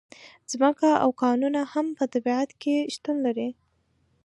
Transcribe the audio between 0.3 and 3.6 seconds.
ځمکه او کانونه هم په طبیعت کې شتون لري.